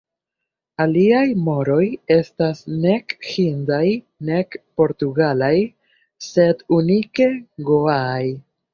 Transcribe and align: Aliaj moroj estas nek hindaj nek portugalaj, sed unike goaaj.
Aliaj 0.85 1.27
moroj 1.49 1.83
estas 2.15 2.63
nek 2.87 3.15
hindaj 3.33 3.85
nek 4.33 4.59
portugalaj, 4.81 5.55
sed 6.33 6.69
unike 6.83 7.33
goaaj. 7.73 8.23